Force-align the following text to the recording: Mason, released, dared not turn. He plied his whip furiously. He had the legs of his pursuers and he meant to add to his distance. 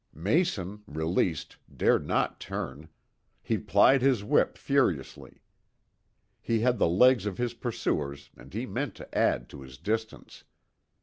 Mason, 0.15 0.81
released, 0.87 1.57
dared 1.77 2.07
not 2.07 2.39
turn. 2.39 2.89
He 3.43 3.59
plied 3.59 4.01
his 4.01 4.23
whip 4.23 4.57
furiously. 4.57 5.43
He 6.41 6.61
had 6.61 6.79
the 6.79 6.89
legs 6.89 7.27
of 7.27 7.37
his 7.37 7.53
pursuers 7.53 8.31
and 8.35 8.51
he 8.51 8.65
meant 8.65 8.95
to 8.95 9.15
add 9.15 9.47
to 9.49 9.61
his 9.61 9.77
distance. 9.77 10.43